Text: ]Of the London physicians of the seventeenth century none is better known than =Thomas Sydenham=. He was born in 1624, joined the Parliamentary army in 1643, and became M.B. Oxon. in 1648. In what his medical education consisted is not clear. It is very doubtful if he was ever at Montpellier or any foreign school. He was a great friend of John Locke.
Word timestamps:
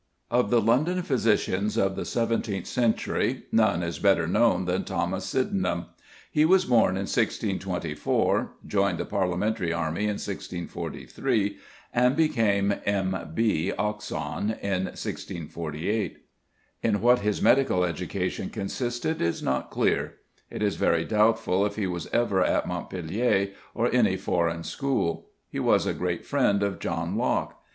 ]Of 0.31 0.49
the 0.49 0.59
London 0.61 1.03
physicians 1.03 1.77
of 1.77 1.95
the 1.95 2.05
seventeenth 2.05 2.65
century 2.65 3.43
none 3.51 3.83
is 3.83 3.99
better 3.99 4.25
known 4.25 4.65
than 4.65 4.83
=Thomas 4.83 5.25
Sydenham=. 5.25 5.85
He 6.31 6.43
was 6.43 6.65
born 6.65 6.95
in 6.95 7.03
1624, 7.03 8.51
joined 8.65 8.97
the 8.97 9.05
Parliamentary 9.05 9.71
army 9.71 10.05
in 10.05 10.15
1643, 10.17 11.55
and 11.93 12.15
became 12.15 12.73
M.B. 12.83 13.73
Oxon. 13.77 14.55
in 14.63 14.85
1648. 14.85 16.25
In 16.81 16.99
what 16.99 17.19
his 17.19 17.39
medical 17.39 17.83
education 17.83 18.49
consisted 18.49 19.21
is 19.21 19.43
not 19.43 19.69
clear. 19.69 20.15
It 20.49 20.63
is 20.63 20.77
very 20.77 21.05
doubtful 21.05 21.63
if 21.63 21.75
he 21.75 21.85
was 21.85 22.07
ever 22.07 22.43
at 22.43 22.67
Montpellier 22.67 23.49
or 23.75 23.93
any 23.93 24.17
foreign 24.17 24.63
school. 24.63 25.27
He 25.47 25.59
was 25.59 25.85
a 25.85 25.93
great 25.93 26.25
friend 26.25 26.63
of 26.63 26.79
John 26.79 27.17
Locke. 27.19 27.61